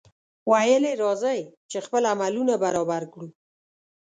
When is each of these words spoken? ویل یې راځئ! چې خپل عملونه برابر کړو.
ویل 0.49 0.83
یې 0.89 0.93
راځئ! 1.03 1.39
چې 1.69 1.77
خپل 1.85 2.03
عملونه 2.13 2.53
برابر 2.63 3.03
کړو. 3.13 3.27